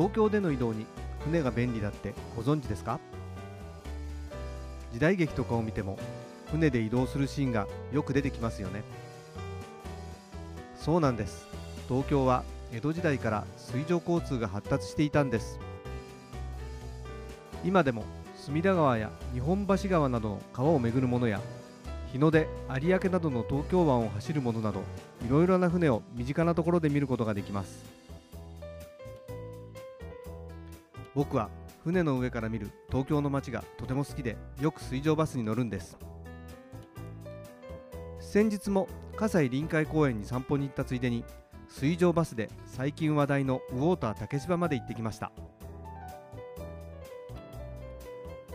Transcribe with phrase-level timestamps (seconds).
[0.00, 0.86] 東京での移動に
[1.26, 2.98] 船が便利だってご存知ですか？
[4.94, 5.98] 時代劇とかを見ても
[6.50, 8.82] 船で移動するシーンがよく出てきますよね。
[10.74, 11.46] そうなんです。
[11.86, 15.58] 東京は江戸時代から水上交通が発達していたんです。
[17.62, 18.04] 今でも
[18.36, 21.42] 隅田川や日本橋川などの川を巡るものや
[22.10, 22.48] 日の出
[22.80, 24.80] 有明などの東京湾を走るものなど
[25.26, 27.99] いろいろな船を身近なところで見ることができます。
[31.14, 31.50] 僕は
[31.82, 35.98] 船の上から見る東京の街がとても好きでよく水上バスに乗るんです。
[38.20, 41.24] 先日も葛西臨海公園に散歩に行ったついでに
[41.68, 45.32] 水上バスで最近話題のウォーター竹芝まで行ってきました。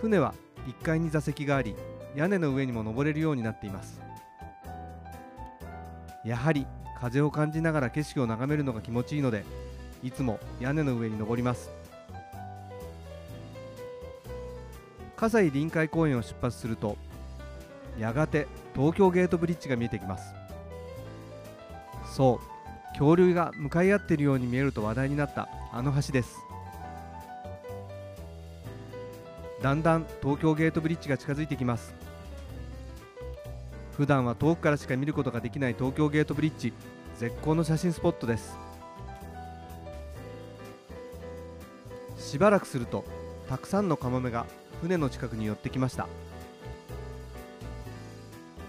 [0.00, 0.34] 船は
[0.66, 1.74] 1階に座席があり
[2.14, 4.00] 屋根の上にも登れるようになっています。
[6.24, 6.66] やはり
[7.00, 9.44] 風を感じながら景色を眺めるのが気持ちいいので
[10.02, 11.85] いつも屋根の上に登ります。
[15.16, 16.96] 葛西臨海公園を出発すると
[17.98, 20.34] やがて東京ゲートブリッジが見えてきます。
[22.14, 26.38] そう恐竜が向かい合っているように見えると話題になったあの橋です。
[29.62, 31.94] だんだん東京ゲートブリッジが近づいてきます。
[33.96, 36.74] 普段は遠くからしか見ることができない東京ゲートブリッジ
[37.18, 38.56] 絶好の写真スポットです。
[42.18, 43.04] しばらくすると
[43.48, 44.46] たくさんのカモメが
[44.80, 46.06] 船の近くに寄ってきました。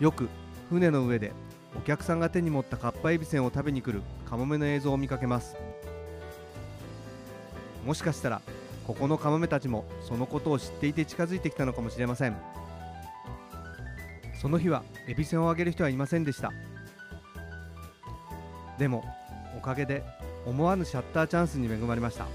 [0.00, 0.28] よく
[0.68, 1.32] 船の上で
[1.76, 5.56] お客さんが手に持ったかっぱえびせんを食べに来るカモメの映像を見かけます。
[7.86, 8.42] もしかしたら
[8.86, 12.36] ここのカモメたちもそのことを知っていて近づいてきたのかもしれません。
[14.40, 16.52] その日はエビせんをあげる人はいませんでした。
[18.78, 19.04] でも
[19.56, 20.02] おかげで
[20.44, 22.26] 思わぬシャッターチャンスに恵まれました。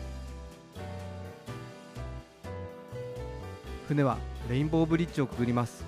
[3.87, 4.17] 船は
[4.49, 5.85] レインボーブリッジをくぐります。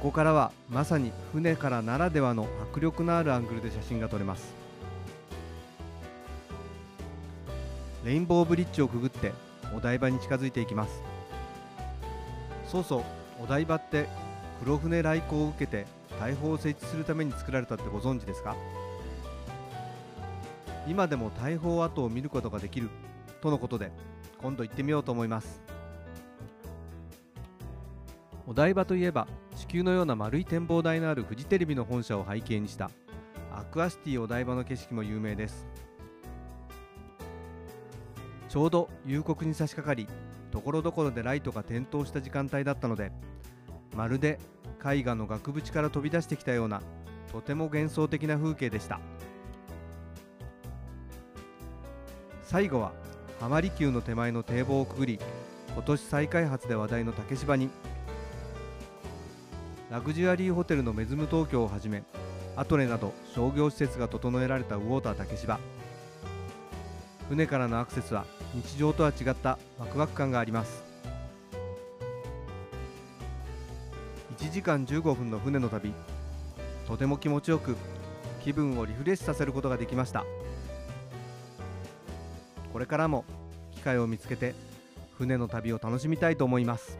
[0.00, 4.52] ここからはまさに船からならではの迫力のあるアングルで写真が撮れます。
[8.04, 9.32] レインボーブリッジをくぐって
[9.76, 11.02] お台場に近づいていきます。
[12.66, 13.02] そうそう
[13.44, 14.08] お台場って
[14.64, 15.86] 黒船来航を受けて
[16.18, 18.56] 大砲を設置するために作られたってご存知ですか？
[20.88, 22.90] 今でも大砲跡を見ることができる
[23.40, 23.92] とのことで
[24.42, 25.67] 今度行ってみようと思います。
[28.48, 32.90] お台場といえば地球のような丸い展望台のあるフジテレビの本社を背景にした
[33.52, 35.66] アクアシティお台場の景色も有名です。
[38.48, 40.08] ちょうど夕刻に差し掛かり
[40.50, 43.12] ところどころでライトが点灯した時間帯だったので
[43.94, 44.38] まるで
[44.82, 46.80] 絵画の額縁から飛び出してきたような
[47.30, 48.98] とても幻想的な風景でした。
[52.44, 52.92] 最後は
[53.40, 55.18] 浜離宮の手前の堤防をくぐり
[55.74, 57.68] 今年再開発で話題の竹芝に
[59.90, 62.02] ラグジュアリーホテルのメズム東京をはじめ
[62.56, 65.58] アトレなど商業施設が整えられたウォーター竹芝。
[67.30, 70.82] 船からのアクセスは日常とは違ったワクワク感があります。
[74.38, 75.94] 1時間15分の船の旅。
[76.86, 77.74] とても気持ちよく
[78.44, 80.26] 気分をリフレッシュさせることができました。
[82.74, 83.24] これからも
[83.72, 84.54] 機会を見つけて
[85.16, 86.98] 船の旅を楽しみたいと思います。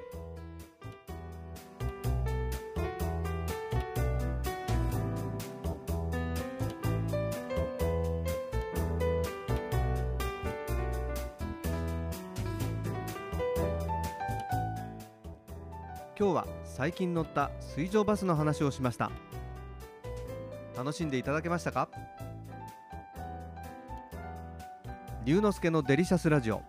[16.18, 19.12] 今日は最近乗った水上バスの話をしました。
[20.76, 21.88] 楽しんでいただけましたか？
[25.24, 26.60] 龍之介のデリシャスラジオ。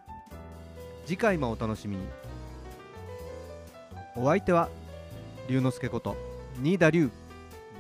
[1.07, 2.07] 次回もお楽しみに。
[4.15, 4.69] お相手は
[5.47, 6.15] 龍之介こと
[6.61, 7.09] 新田龍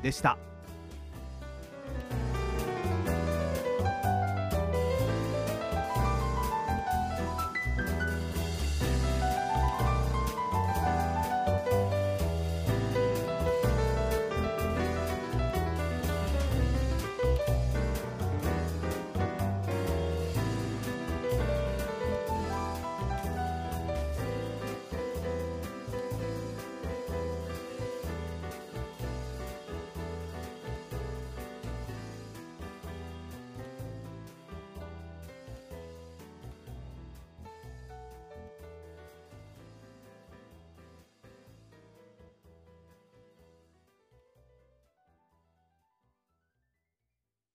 [0.01, 0.39] でした。